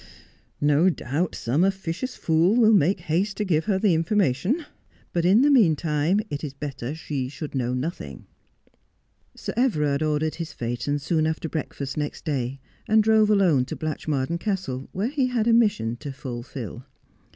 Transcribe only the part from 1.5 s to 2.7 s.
officious fool